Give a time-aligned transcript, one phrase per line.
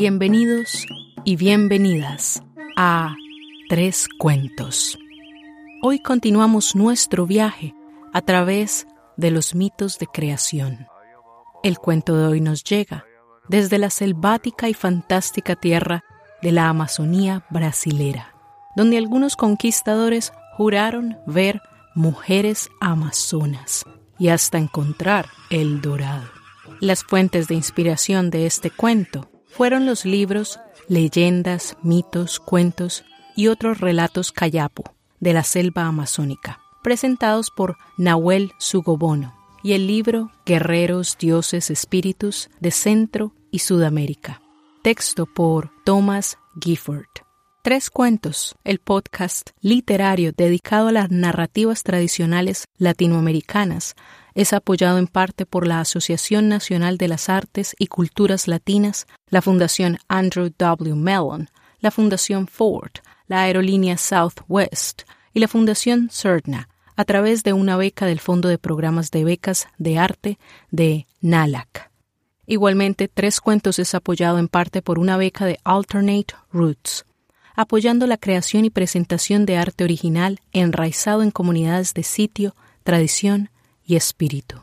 [0.00, 0.86] Bienvenidos
[1.24, 2.40] y bienvenidas
[2.76, 3.16] a
[3.68, 4.96] Tres Cuentos.
[5.82, 7.74] Hoy continuamos nuestro viaje
[8.12, 10.86] a través de los mitos de creación.
[11.64, 13.06] El cuento de hoy nos llega
[13.48, 16.04] desde la selvática y fantástica tierra
[16.42, 18.36] de la Amazonía brasilera,
[18.76, 21.60] donde algunos conquistadores juraron ver
[21.96, 23.84] mujeres amazonas
[24.16, 26.28] y hasta encontrar el dorado.
[26.78, 33.04] Las fuentes de inspiración de este cuento fueron los libros Leyendas, mitos, cuentos
[33.34, 34.84] y otros relatos cayapo
[35.18, 42.70] de la selva amazónica, presentados por Nahuel Sugobono, y el libro Guerreros, Dioses, Espíritus de
[42.70, 44.40] Centro y Sudamérica,
[44.84, 47.08] texto por Thomas Gifford.
[47.64, 53.96] Tres Cuentos, el podcast literario dedicado a las narrativas tradicionales latinoamericanas,
[54.38, 59.42] es apoyado en parte por la Asociación Nacional de las Artes y Culturas Latinas, la
[59.42, 60.94] Fundación Andrew W.
[60.94, 61.50] Mellon,
[61.80, 62.92] la Fundación Ford,
[63.26, 65.02] la aerolínea Southwest
[65.34, 69.66] y la Fundación CERNA, a través de una beca del Fondo de Programas de Becas
[69.76, 70.38] de Arte
[70.70, 71.90] de NALAC.
[72.46, 77.06] Igualmente, Tres Cuentos es apoyado en parte por una beca de Alternate Roots,
[77.56, 83.50] apoyando la creación y presentación de arte original enraizado en comunidades de sitio, tradición
[83.88, 84.60] y espíritu.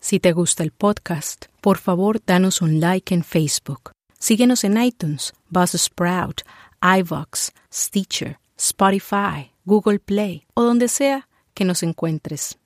[0.00, 3.92] Si te gusta el podcast, por favor danos un like en Facebook.
[4.18, 6.40] Síguenos en iTunes, Buzzsprout,
[6.82, 12.58] iVox, Stitcher, Spotify, Google Play o donde sea que nos encuentres.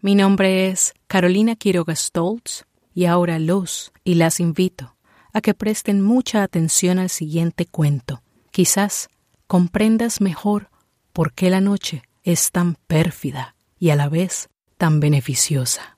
[0.00, 4.96] Mi nombre es Carolina Quiroga Stoltz y ahora los y las invito
[5.32, 9.08] a que presten mucha atención al siguiente cuento quizás
[9.48, 10.70] comprendas mejor
[11.12, 14.48] por qué la noche es tan pérfida y a la vez
[14.82, 15.96] tan beneficiosa.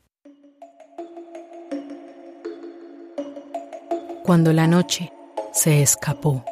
[4.23, 5.11] Cuando la noche
[5.55, 6.45] se escapó.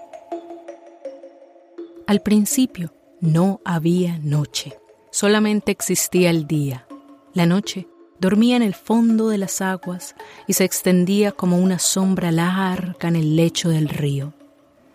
[2.06, 4.72] Al principio no había noche,
[5.10, 6.86] solamente existía el día.
[7.34, 7.86] La noche
[8.18, 10.14] dormía en el fondo de las aguas
[10.46, 14.32] y se extendía como una sombra larga en el lecho del río.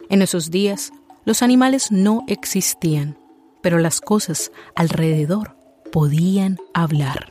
[0.09, 0.91] En esos días
[1.23, 3.19] los animales no existían,
[3.61, 5.56] pero las cosas alrededor
[5.91, 7.29] podían hablar.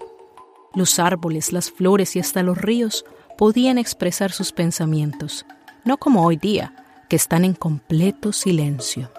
[0.75, 3.05] Los árboles, las flores y hasta los ríos
[3.39, 5.47] podían expresar sus pensamientos,
[5.85, 6.75] no como hoy día,
[7.09, 9.11] que están en completo silencio.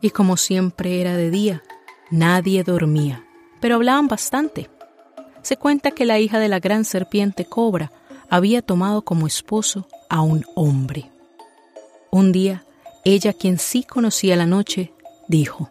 [0.00, 1.62] Y como siempre era de día,
[2.10, 3.24] nadie dormía,
[3.60, 4.70] pero hablaban bastante.
[5.42, 7.92] Se cuenta que la hija de la gran serpiente cobra
[8.28, 11.10] había tomado como esposo a un hombre.
[12.10, 12.66] Un día
[13.08, 14.92] ella, quien sí conocía la noche,
[15.28, 15.70] dijo,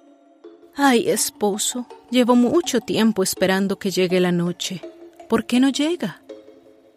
[0.74, 4.82] Ay, esposo, llevo mucho tiempo esperando que llegue la noche.
[5.30, 6.22] ¿Por qué no llega?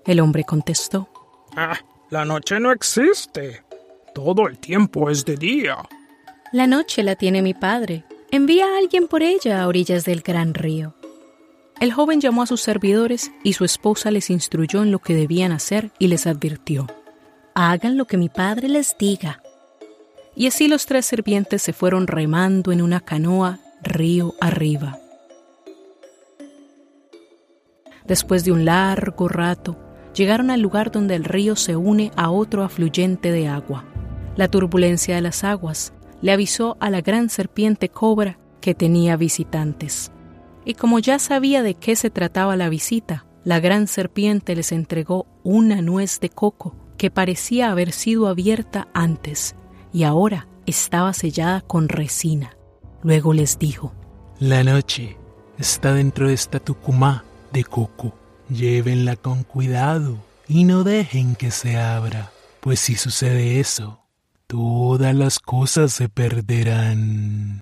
[0.04, 1.08] El hombre contestó,
[1.56, 1.78] Ah,
[2.10, 3.62] la noche no existe.
[4.14, 5.76] Todo el tiempo es de día.
[6.52, 8.04] La noche la tiene mi padre.
[8.30, 10.94] Envía a alguien por ella a orillas del gran río.
[11.80, 15.52] El joven llamó a sus servidores y su esposa les instruyó en lo que debían
[15.52, 16.86] hacer y les advirtió,
[17.54, 19.42] Hagan lo que mi padre les diga.
[20.34, 24.98] Y así los tres sirvientes se fueron remando en una canoa río arriba.
[28.06, 29.76] Después de un largo rato,
[30.14, 33.84] llegaron al lugar donde el río se une a otro afluyente de agua.
[34.36, 40.10] La turbulencia de las aguas le avisó a la gran serpiente cobra que tenía visitantes.
[40.64, 45.26] Y como ya sabía de qué se trataba la visita, la gran serpiente les entregó
[45.44, 49.54] una nuez de coco que parecía haber sido abierta antes
[49.92, 52.57] y ahora estaba sellada con resina.
[53.02, 53.92] Luego les dijo,
[54.40, 55.16] La noche
[55.58, 58.14] está dentro de esta tucumá de coco.
[58.48, 60.16] Llévenla con cuidado
[60.48, 64.00] y no dejen que se abra, pues si sucede eso,
[64.46, 67.60] todas las cosas se perderán.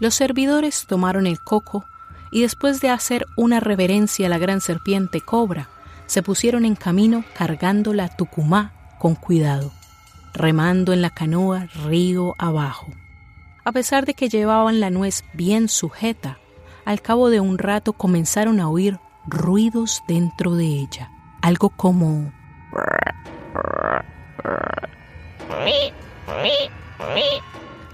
[0.00, 1.84] Los servidores tomaron el coco
[2.32, 5.68] y después de hacer una reverencia a la gran serpiente cobra,
[6.06, 9.72] se pusieron en camino cargando la tucumá con cuidado
[10.36, 12.92] remando en la canoa río abajo.
[13.66, 16.38] A pesar de que llevaban la nuez bien sujeta,
[16.84, 21.10] al cabo de un rato comenzaron a oír ruidos dentro de ella,
[21.42, 22.32] algo como...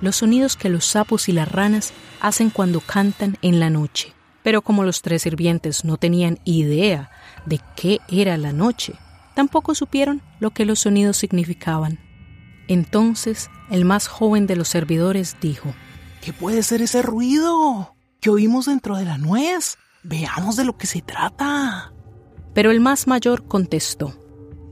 [0.03, 4.13] Los sonidos que los sapos y las ranas hacen cuando cantan en la noche.
[4.43, 7.11] Pero como los tres sirvientes no tenían idea
[7.47, 8.93] de qué era la noche,
[9.35, 12.12] tampoco supieron lo que los sonidos significaban.
[12.69, 15.75] Entonces el más joven de los servidores dijo,
[16.21, 19.77] ¿Qué puede ser ese ruido que oímos dentro de la nuez?
[20.05, 21.93] Veamos de lo que se trata.
[22.55, 24.15] Pero el más mayor contestó,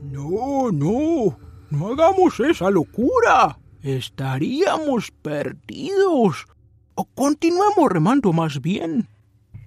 [0.03, 1.37] No, no,
[1.69, 3.57] no hagamos esa locura.
[3.81, 6.45] Estaríamos perdidos.
[6.95, 9.09] O continuemos remando más bien.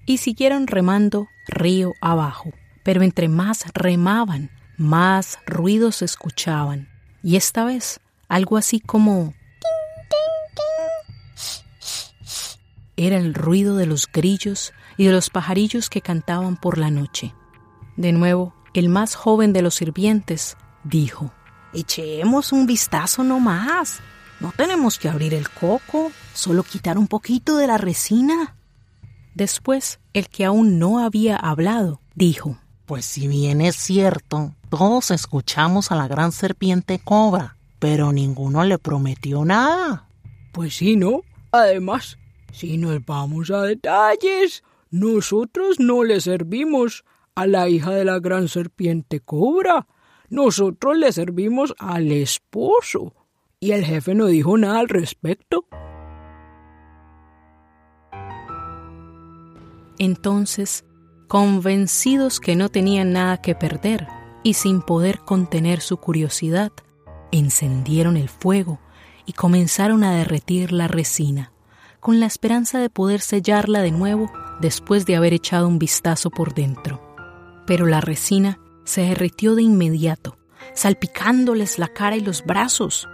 [0.06, 2.50] Y siguieron remando río abajo.
[2.84, 6.88] Pero entre más remaban, más ruidos escuchaban.
[7.22, 8.00] Y esta vez
[8.34, 9.32] algo así como...
[12.96, 17.32] Era el ruido de los grillos y de los pajarillos que cantaban por la noche.
[17.96, 21.32] De nuevo, el más joven de los sirvientes dijo,
[21.72, 24.00] Echemos un vistazo nomás.
[24.40, 28.56] No tenemos que abrir el coco, solo quitar un poquito de la resina.
[29.34, 35.92] Después, el que aún no había hablado, dijo, Pues si bien es cierto, todos escuchamos
[35.92, 40.08] a la gran serpiente cobra, pero ninguno le prometió nada.
[40.52, 41.20] Pues sí, ¿no?
[41.52, 42.16] Además,
[42.50, 47.04] si nos vamos a detalles, nosotros no le servimos
[47.34, 49.86] a la hija de la gran serpiente cobra.
[50.30, 53.12] Nosotros le servimos al esposo.
[53.60, 55.66] Y el jefe no dijo nada al respecto.
[59.98, 60.86] Entonces,
[61.28, 64.08] convencidos que no tenían nada que perder
[64.42, 66.72] y sin poder contener su curiosidad,
[67.38, 68.78] encendieron el fuego
[69.26, 71.52] y comenzaron a derretir la resina,
[72.00, 76.54] con la esperanza de poder sellarla de nuevo después de haber echado un vistazo por
[76.54, 77.00] dentro.
[77.66, 80.36] Pero la resina se derritió de inmediato,
[80.74, 83.08] salpicándoles la cara y los brazos.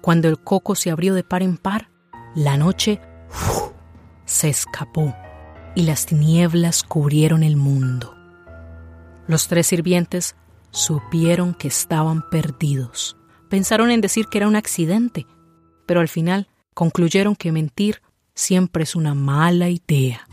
[0.00, 1.90] Cuando el coco se abrió de par en par,
[2.34, 3.00] la noche
[4.24, 5.14] se escapó
[5.74, 8.14] y las tinieblas cubrieron el mundo.
[9.26, 10.36] Los tres sirvientes
[10.70, 13.16] supieron que estaban perdidos.
[13.54, 15.28] Pensaron en decir que era un accidente,
[15.86, 18.02] pero al final concluyeron que mentir
[18.34, 20.26] siempre es una mala idea.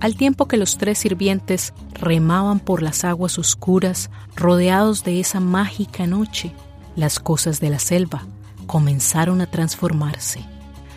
[0.00, 6.08] Al tiempo que los tres sirvientes remaban por las aguas oscuras, rodeados de esa mágica
[6.08, 6.50] noche,
[6.96, 8.26] las cosas de la selva
[8.66, 10.40] comenzaron a transformarse.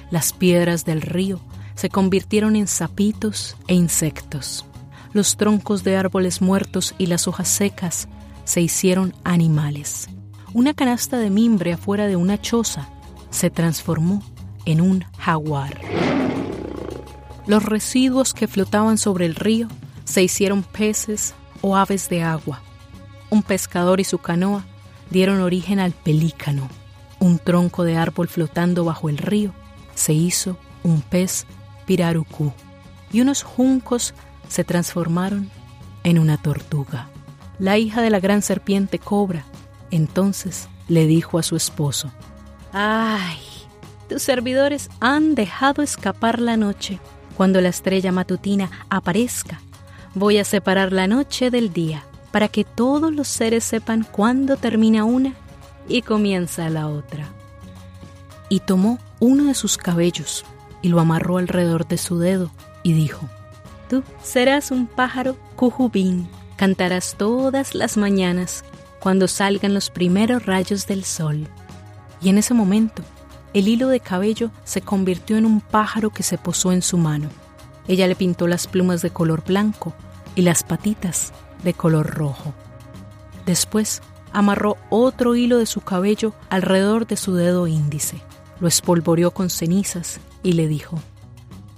[0.09, 1.39] Las piedras del río
[1.75, 4.65] se convirtieron en sapitos e insectos.
[5.13, 8.07] Los troncos de árboles muertos y las hojas secas
[8.47, 10.07] se hicieron animales.
[10.53, 12.87] Una canasta de mimbre afuera de una choza
[13.29, 14.23] se transformó
[14.63, 15.77] en un jaguar.
[17.45, 19.67] Los residuos que flotaban sobre el río
[20.05, 22.61] se hicieron peces o aves de agua.
[23.29, 24.63] Un pescador y su canoa
[25.09, 26.69] dieron origen al pelícano.
[27.19, 29.51] Un tronco de árbol flotando bajo el río
[29.93, 31.45] se hizo un pez
[31.85, 32.53] pirarucú.
[33.11, 34.13] Y unos juncos
[34.47, 35.49] se transformaron
[36.05, 37.09] en una tortuga.
[37.59, 39.45] La hija de la gran serpiente cobra
[39.91, 42.11] entonces le dijo a su esposo,
[42.73, 43.37] ¡Ay!
[44.09, 46.99] Tus servidores han dejado escapar la noche.
[47.35, 49.59] Cuando la estrella matutina aparezca,
[50.15, 55.03] voy a separar la noche del día para que todos los seres sepan cuándo termina
[55.03, 55.33] una
[55.87, 57.27] y comienza la otra.
[58.49, 60.45] Y tomó uno de sus cabellos
[60.81, 62.49] y lo amarró alrededor de su dedo
[62.81, 63.27] y dijo,
[63.89, 66.27] Tú serás un pájaro cujubín,
[66.57, 68.65] cantarás todas las mañanas
[68.99, 71.47] cuando salgan los primeros rayos del sol.
[72.21, 73.03] Y en ese momento,
[73.53, 77.29] el hilo de cabello se convirtió en un pájaro que se posó en su mano.
[77.87, 79.93] Ella le pintó las plumas de color blanco
[80.35, 81.31] y las patitas
[81.63, 82.53] de color rojo.
[83.45, 84.01] Después
[84.33, 88.21] amarró otro hilo de su cabello alrededor de su dedo índice,
[88.59, 90.99] lo espolvoreó con cenizas y le dijo,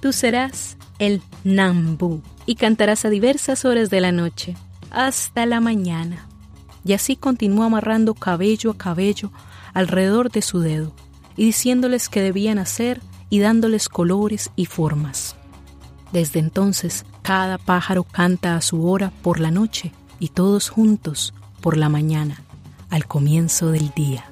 [0.01, 4.55] Tú serás el Nambu y cantarás a diversas horas de la noche,
[4.91, 6.27] hasta la mañana.
[6.85, 9.31] Y así continuó amarrando cabello a cabello
[9.73, 10.93] alrededor de su dedo
[11.35, 15.35] y diciéndoles qué debían hacer y dándoles colores y formas.
[16.11, 21.77] Desde entonces, cada pájaro canta a su hora por la noche y todos juntos por
[21.77, 22.41] la mañana,
[22.89, 24.25] al comienzo del día.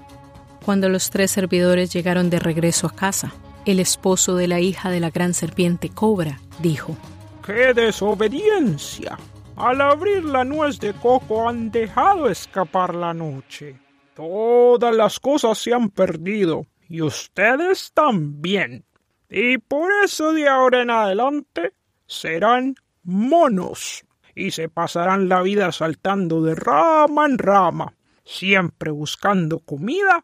[0.65, 3.33] Cuando los tres servidores llegaron de regreso a casa,
[3.65, 6.97] el esposo de la hija de la gran serpiente cobra dijo,
[7.45, 9.17] ¡Qué desobediencia!
[9.57, 13.79] Al abrir la nuez de coco han dejado escapar la noche.
[14.15, 18.85] Todas las cosas se han perdido y ustedes también.
[19.27, 21.73] Y por eso de ahora en adelante
[22.05, 30.23] serán monos y se pasarán la vida saltando de rama en rama, siempre buscando comida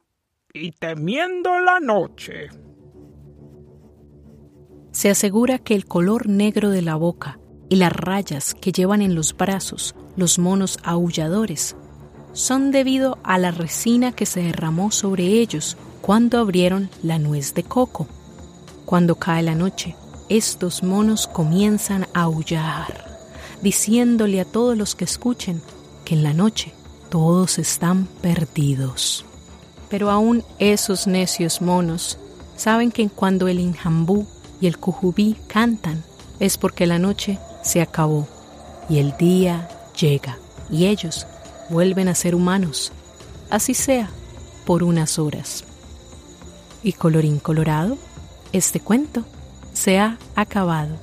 [0.53, 2.49] y temiendo la noche.
[4.91, 7.39] Se asegura que el color negro de la boca
[7.73, 11.75] y las rayas que llevan en los brazos los monos aulladores
[12.31, 17.63] son debido a la resina que se derramó sobre ellos cuando abrieron la nuez de
[17.63, 18.05] coco.
[18.85, 19.95] Cuando cae la noche,
[20.29, 23.17] estos monos comienzan a aullar,
[23.63, 25.59] diciéndole a todos los que escuchen
[26.05, 26.75] que en la noche
[27.09, 29.25] todos están perdidos.
[29.89, 32.19] Pero aún esos necios monos
[32.55, 34.27] saben que cuando el injambú
[34.61, 36.03] y el cujubí cantan
[36.39, 38.27] es porque la noche se acabó
[38.89, 39.67] y el día
[39.99, 40.37] llega
[40.69, 41.25] y ellos
[41.69, 42.91] vuelven a ser humanos,
[43.49, 44.09] así sea
[44.65, 45.63] por unas horas.
[46.83, 47.97] Y colorín colorado,
[48.51, 49.25] este cuento
[49.73, 50.97] se ha acabado.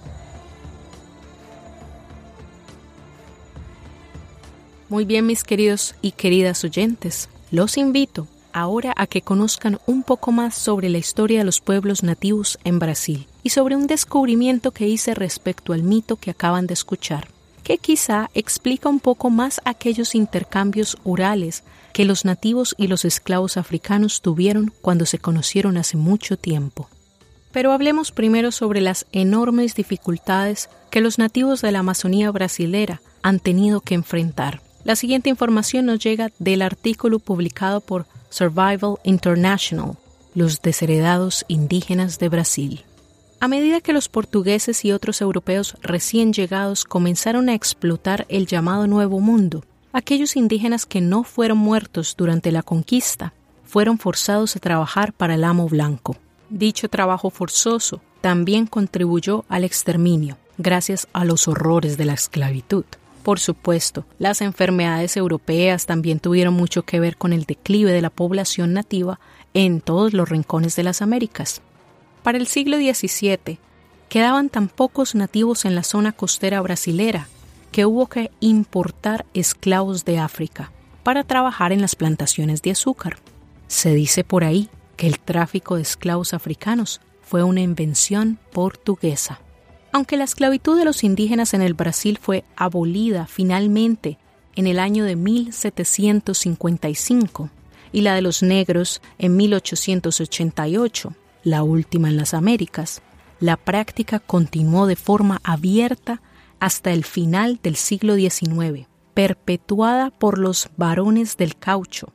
[4.89, 10.33] Muy bien, mis queridos y queridas oyentes, los invito ahora a que conozcan un poco
[10.33, 14.89] más sobre la historia de los pueblos nativos en Brasil y sobre un descubrimiento que
[14.89, 17.29] hice respecto al mito que acaban de escuchar,
[17.63, 23.57] que quizá explica un poco más aquellos intercambios orales que los nativos y los esclavos
[23.57, 26.89] africanos tuvieron cuando se conocieron hace mucho tiempo.
[27.53, 33.41] Pero hablemos primero sobre las enormes dificultades que los nativos de la Amazonía brasilera han
[33.41, 39.97] tenido que enfrentar la siguiente información nos llega del artículo publicado por Survival International,
[40.35, 42.85] los desheredados indígenas de Brasil.
[43.43, 48.87] A medida que los portugueses y otros europeos recién llegados comenzaron a explotar el llamado
[48.87, 53.33] Nuevo Mundo, aquellos indígenas que no fueron muertos durante la conquista
[53.65, 56.19] fueron forzados a trabajar para el amo blanco.
[56.51, 62.85] Dicho trabajo forzoso también contribuyó al exterminio, gracias a los horrores de la esclavitud.
[63.23, 68.11] Por supuesto, las enfermedades europeas también tuvieron mucho que ver con el declive de la
[68.11, 69.19] población nativa
[69.55, 71.63] en todos los rincones de las Américas.
[72.23, 73.59] Para el siglo XVII,
[74.09, 77.29] quedaban tan pocos nativos en la zona costera brasilera
[77.73, 80.71] que hubo que importar esclavos de África
[81.03, 83.17] para trabajar en las plantaciones de azúcar.
[83.69, 89.41] Se dice por ahí que el tráfico de esclavos africanos fue una invención portuguesa.
[89.93, 94.19] Aunque la esclavitud de los indígenas en el Brasil fue abolida finalmente
[94.57, 97.51] en el año de 1755
[97.93, 103.03] y la de los negros en 1888, la última en las Américas,
[103.41, 106.21] la práctica continuó de forma abierta
[106.59, 112.13] hasta el final del siglo XIX, perpetuada por los varones del caucho,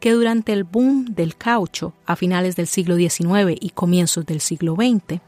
[0.00, 4.74] que durante el boom del caucho a finales del siglo XIX y comienzos del siglo
[4.74, 5.20] XX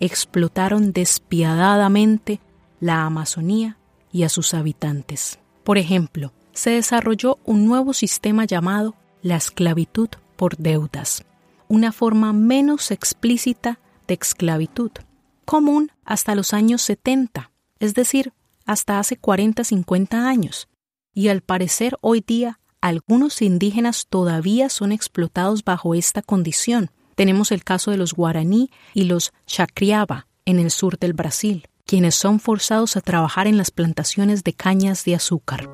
[0.00, 2.40] explotaron despiadadamente
[2.80, 3.76] la Amazonía
[4.10, 5.38] y a sus habitantes.
[5.62, 11.24] Por ejemplo, se desarrolló un nuevo sistema llamado la esclavitud por deudas,
[11.68, 14.90] una forma menos explícita de esclavitud,
[15.44, 18.32] común hasta los años 70, es decir,
[18.66, 20.68] hasta hace 40-50 años,
[21.12, 27.64] y al parecer hoy día algunos indígenas todavía son explotados bajo esta condición, tenemos el
[27.64, 32.96] caso de los guaraní y los chacriaba en el sur del Brasil, quienes son forzados
[32.96, 35.70] a trabajar en las plantaciones de cañas de azúcar.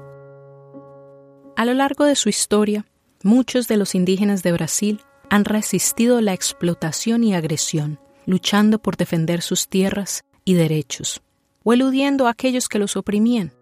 [1.57, 2.87] A lo largo de su historia,
[3.23, 9.43] muchos de los indígenas de Brasil han resistido la explotación y agresión, luchando por defender
[9.43, 11.23] sus tierras y derechos,
[11.63, 13.53] o eludiendo a aquellos que los oprimían.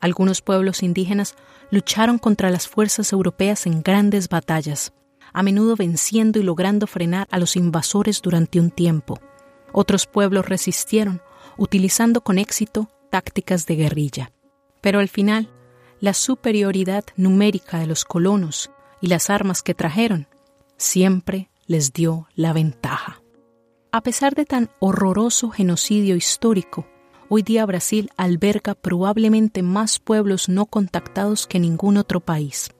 [0.00, 1.34] Algunos pueblos indígenas
[1.70, 4.92] lucharon contra las fuerzas europeas en grandes batallas,
[5.32, 9.20] a menudo venciendo y logrando frenar a los invasores durante un tiempo.
[9.72, 11.20] Otros pueblos resistieron,
[11.56, 14.32] utilizando con éxito tácticas de guerrilla.
[14.80, 15.50] Pero al final,
[16.00, 20.28] la superioridad numérica de los colonos y las armas que trajeron
[20.82, 23.22] siempre les dio la ventaja.
[23.92, 26.86] A pesar de tan horroroso genocidio histórico,
[27.28, 32.70] hoy día Brasil alberga probablemente más pueblos no contactados que ningún otro país.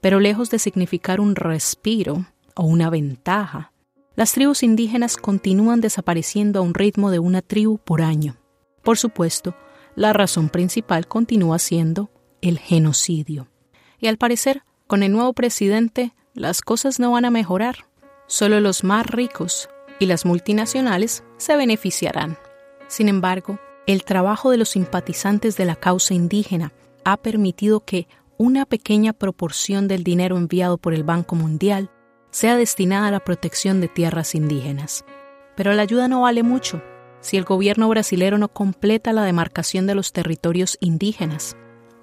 [0.00, 3.72] Pero lejos de significar un respiro o una ventaja,
[4.16, 8.36] las tribus indígenas continúan desapareciendo a un ritmo de una tribu por año.
[8.82, 9.54] Por supuesto,
[9.96, 12.10] la razón principal continúa siendo
[12.42, 13.48] el genocidio.
[13.98, 17.86] Y al parecer, con el nuevo presidente, las cosas no van a mejorar.
[18.26, 19.68] Solo los más ricos
[19.98, 22.38] y las multinacionales se beneficiarán.
[22.86, 26.72] Sin embargo, el trabajo de los simpatizantes de la causa indígena
[27.04, 28.06] ha permitido que
[28.36, 31.90] una pequeña proporción del dinero enviado por el Banco Mundial
[32.30, 35.04] sea destinada a la protección de tierras indígenas.
[35.56, 36.82] Pero la ayuda no vale mucho
[37.20, 41.56] si el gobierno brasilero no completa la demarcación de los territorios indígenas,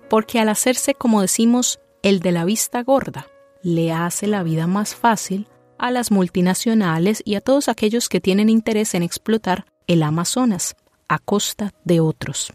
[0.09, 3.27] porque al hacerse, como decimos, el de la vista gorda,
[3.67, 8.47] le hace la vida más fácil a las multinacionales y a todos aquellos que tienen
[8.47, 10.77] interés en explotar el Amazonas
[11.09, 12.53] a costa de otros.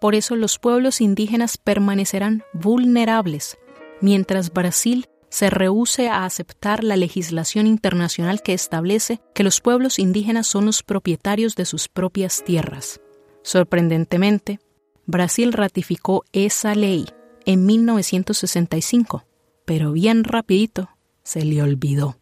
[0.00, 3.58] Por eso los pueblos indígenas permanecerán vulnerables,
[4.00, 10.48] mientras Brasil se rehúse a aceptar la legislación internacional que establece que los pueblos indígenas
[10.48, 13.00] son los propietarios de sus propias tierras.
[13.44, 14.58] Sorprendentemente,
[15.06, 17.06] Brasil ratificó esa ley
[17.46, 19.24] en 1965,
[19.64, 20.90] pero bien rapidito
[21.22, 22.18] se le olvidó.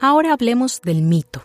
[0.00, 1.42] Ahora hablemos del mito,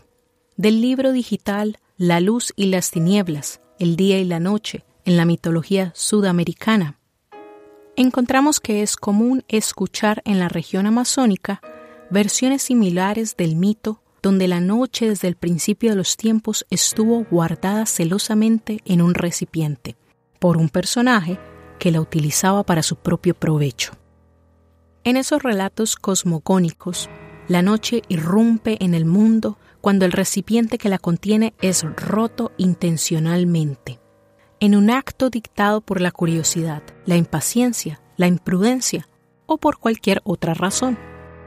[0.55, 5.25] del libro digital La luz y las tinieblas, el día y la noche, en la
[5.25, 6.99] mitología sudamericana.
[7.95, 11.61] Encontramos que es común escuchar en la región amazónica
[12.09, 17.85] versiones similares del mito donde la noche desde el principio de los tiempos estuvo guardada
[17.85, 19.95] celosamente en un recipiente
[20.39, 21.39] por un personaje
[21.79, 23.93] que la utilizaba para su propio provecho.
[25.07, 27.09] En esos relatos cosmogónicos,
[27.47, 34.01] la noche irrumpe en el mundo cuando el recipiente que la contiene es roto intencionalmente,
[34.59, 39.07] en un acto dictado por la curiosidad, la impaciencia, la imprudencia
[39.45, 40.99] o por cualquier otra razón.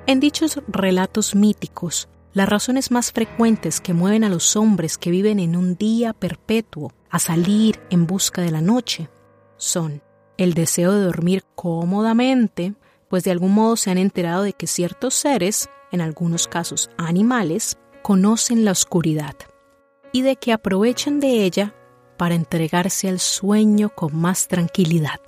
[0.06, 5.38] En dichos relatos míticos, las razones más frecuentes que mueven a los hombres que viven
[5.38, 9.10] en un día perpetuo a salir en busca de la noche
[9.58, 10.02] son
[10.38, 12.74] el deseo de dormir cómodamente,
[13.10, 17.76] pues de algún modo se han enterado de que ciertos seres, en algunos casos animales,
[18.02, 19.34] conocen la oscuridad
[20.12, 21.74] y de que aprovechan de ella
[22.16, 25.20] para entregarse al sueño con más tranquilidad.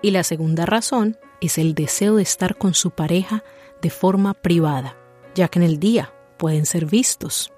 [0.00, 3.44] Y la segunda razón es el deseo de estar con su pareja
[3.82, 4.96] de forma privada,
[5.34, 7.52] ya que en el día pueden ser vistos.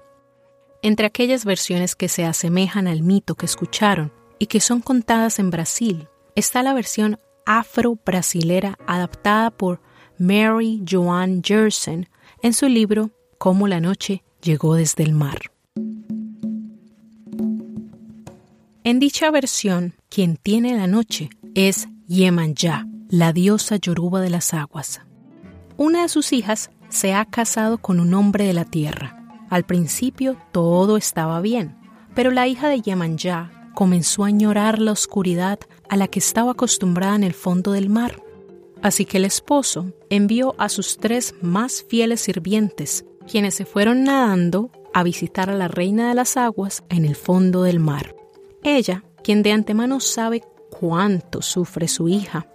[0.81, 5.51] Entre aquellas versiones que se asemejan al mito que escucharon y que son contadas en
[5.51, 9.81] Brasil, está la versión afro-brasilera adaptada por
[10.17, 12.07] Mary Joan Jersen
[12.41, 15.51] en su libro Cómo la noche llegó desde el mar.
[18.83, 25.01] En dicha versión, quien tiene la noche es Yemanja, la diosa yoruba de las aguas.
[25.77, 29.23] Una de sus hijas se ha casado con un hombre de la tierra.
[29.49, 31.75] Al principio todo estaba bien,
[32.15, 35.59] pero la hija de Yemanja comenzó a añorar la oscuridad
[35.91, 38.23] a la que estaba acostumbrada en el fondo del mar.
[38.81, 44.71] Así que el esposo envió a sus tres más fieles sirvientes, quienes se fueron nadando
[44.93, 48.15] a visitar a la reina de las aguas en el fondo del mar.
[48.63, 52.47] Ella, quien de antemano sabe cuánto sufre su hija,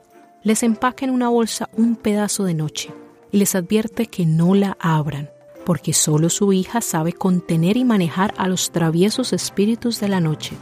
[0.42, 2.90] les empaca en una bolsa un pedazo de noche
[3.33, 5.29] y les advierte que no la abran,
[5.66, 10.57] porque solo su hija sabe contener y manejar a los traviesos espíritus de la noche.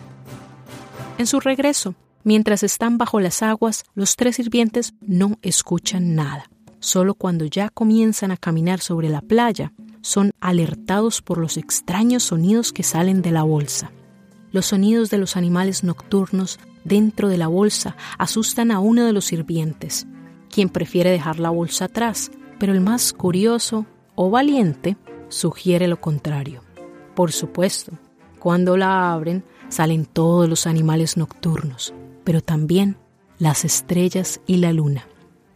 [1.19, 6.51] En su regreso, mientras están bajo las aguas, los tres sirvientes no escuchan nada.
[6.81, 12.73] Solo cuando ya comienzan a caminar sobre la playa, son alertados por los extraños sonidos
[12.73, 13.91] que salen de la bolsa.
[14.53, 19.25] Los sonidos de los animales nocturnos dentro de la bolsa asustan a uno de los
[19.25, 20.07] sirvientes,
[20.51, 24.97] quien prefiere dejar la bolsa atrás, pero el más curioso o valiente
[25.29, 26.63] sugiere lo contrario.
[27.15, 27.93] Por supuesto,
[28.39, 32.97] cuando la abren salen todos los animales nocturnos, pero también
[33.39, 35.07] las estrellas y la luna.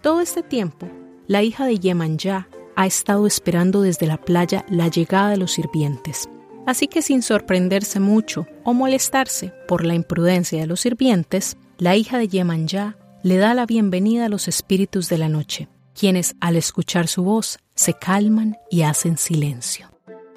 [0.03, 0.89] Todo este tiempo,
[1.27, 6.29] la hija de Yemanja ha estado esperando desde la playa la llegada de los sirvientes.
[6.67, 12.19] Así que sin sorprenderse mucho o molestarse por la imprudencia de los sirvientes, la hija
[12.19, 17.09] de Yemanja le da la bienvenida a los espíritus de la noche quienes al escuchar
[17.09, 19.91] su voz se calman y hacen silencio.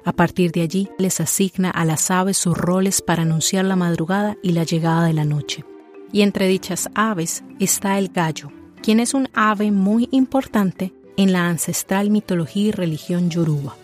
[0.04, 4.36] A partir de allí les asigna a las aves sus roles para anunciar la madrugada
[4.42, 5.64] y la llegada de la noche.
[6.12, 11.48] Y entre dichas aves está el gallo, quien es un ave muy importante en la
[11.48, 13.76] ancestral mitología y religión yoruba.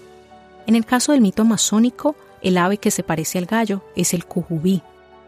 [0.67, 4.27] En el caso del mito masónico, el ave que se parece al gallo es el
[4.27, 4.83] cujubí.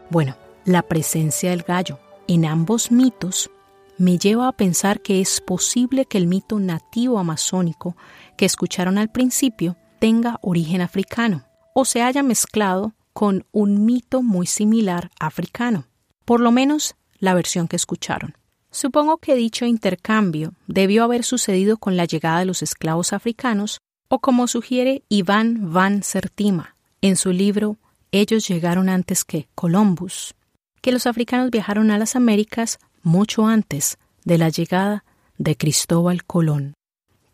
[0.09, 0.35] Bueno,
[0.65, 3.49] la presencia del gallo en ambos mitos
[3.97, 7.95] me lleva a pensar que es posible que el mito nativo amazónico
[8.37, 14.47] que escucharon al principio tenga origen africano o se haya mezclado con un mito muy
[14.47, 15.85] similar africano,
[16.25, 18.35] por lo menos la versión que escucharon.
[18.71, 24.19] Supongo que dicho intercambio debió haber sucedido con la llegada de los esclavos africanos o
[24.19, 27.77] como sugiere Iván van Sertima en su libro
[28.11, 30.35] Ellos llegaron antes que Columbus,
[30.81, 35.05] que los africanos viajaron a las Américas mucho antes de la llegada
[35.37, 36.73] de Cristóbal Colón.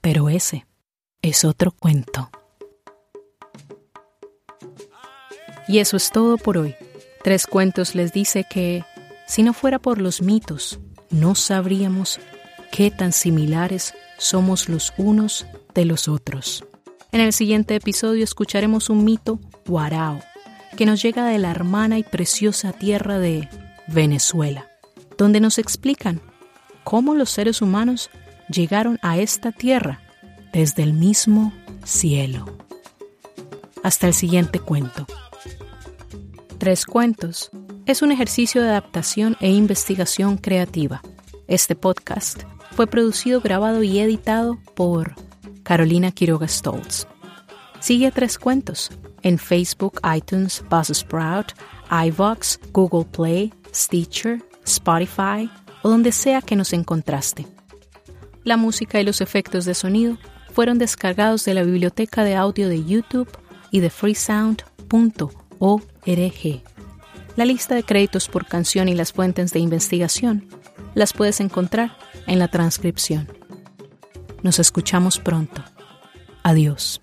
[0.01, 0.67] Pero ese
[1.21, 2.29] es otro cuento.
[5.67, 6.75] Y eso es todo por hoy.
[7.27, 8.85] Tres Cuentos les dice que,
[9.25, 12.21] si no fuera por los mitos, no sabríamos
[12.71, 16.63] qué tan similares somos los unos de los otros.
[17.11, 20.21] En el siguiente episodio escucharemos un mito guarao,
[20.77, 23.49] que nos llega de la hermana y preciosa tierra de
[23.89, 24.65] Venezuela
[25.17, 26.21] donde nos explican
[26.85, 28.09] cómo los seres humanos
[28.47, 29.99] llegaron a esta tierra
[30.53, 31.51] desde el mismo
[31.83, 32.45] cielo.
[33.83, 35.05] Hasta el siguiente cuento.
[36.57, 37.51] Tres cuentos
[37.85, 41.03] es un ejercicio de adaptación e investigación creativa.
[41.47, 45.13] Este podcast fue producido, grabado y editado por
[45.61, 47.05] Carolina Quiroga Stoltz.
[47.79, 48.89] Sigue Tres Cuentos
[49.21, 51.53] en Facebook, iTunes, Buzzsprout,
[51.91, 55.51] iVox, Google Play, Stitcher, Spotify
[55.83, 57.45] o donde sea que nos encontraste.
[58.43, 60.17] La música y los efectos de sonido
[60.53, 63.29] fueron descargados de la biblioteca de audio de YouTube
[63.69, 63.91] y de
[67.35, 70.47] La lista de créditos por canción y las fuentes de investigación
[70.95, 73.27] las puedes encontrar en la transcripción.
[74.43, 75.63] Nos escuchamos pronto.
[76.43, 77.01] Adiós.